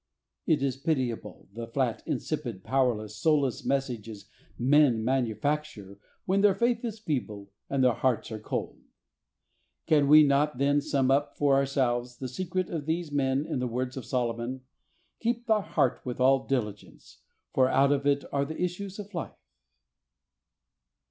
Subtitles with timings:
[0.47, 6.97] It is pitiable, the flat, insipid, powerless, soulless messages men manufacture when their faith is
[6.97, 8.81] feeble and their hearts are cold!
[8.81, 13.11] "so spake/' 163 Can we not, then, sum up for ourselves the secret of these
[13.11, 14.61] men in the words of Solomon,
[15.19, 17.19] "Keep thy heart with all diligence,
[17.53, 19.37] for out of it are the issues of life?"